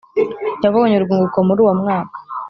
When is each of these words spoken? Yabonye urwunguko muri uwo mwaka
Yabonye 0.63 0.95
urwunguko 0.97 1.37
muri 1.47 1.59
uwo 1.63 1.73
mwaka 1.81 2.17